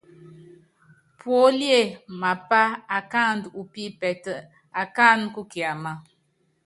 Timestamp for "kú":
5.33-5.41